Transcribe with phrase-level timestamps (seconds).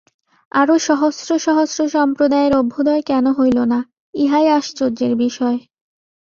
[0.51, 3.79] আরও সহস্র সহস্র সম্প্রদায়ের অভ্যুদয় কেন হইল না,
[4.13, 5.57] ইহাই আশ্চর্যের বিষয়।